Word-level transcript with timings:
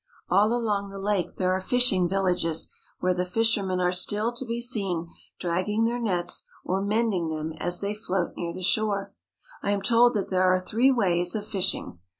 All 0.29 0.51
along 0.51 0.89
the 0.89 0.97
lake 0.97 1.37
there 1.37 1.53
are 1.53 1.59
fishing 1.59 2.07
villages 2.09 2.67
where 3.01 3.13
the 3.13 3.23
fishermen 3.23 3.79
are 3.79 3.91
still 3.91 4.33
to 4.33 4.43
be 4.43 4.59
seen 4.59 5.11
dragging 5.39 5.85
their 5.85 5.99
nets 6.01 6.41
or 6.65 6.81
mending 6.81 7.29
them 7.29 7.53
as 7.59 7.81
they 7.81 7.93
float 7.93 8.31
near 8.35 8.51
the 8.51 8.63
shore. 8.63 9.13
I 9.61 9.69
am 9.69 9.83
told 9.83 10.15
that 10.15 10.31
there 10.31 10.51
are 10.51 10.59
three 10.59 10.89
ways 10.89 11.35
of 11.35 11.45
fishing. 11.45 11.99